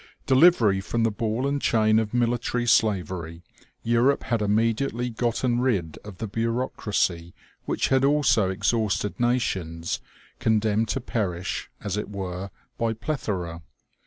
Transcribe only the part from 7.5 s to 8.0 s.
which